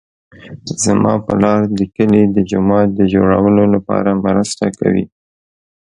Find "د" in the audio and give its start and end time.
1.77-1.79, 2.35-2.37, 2.95-3.01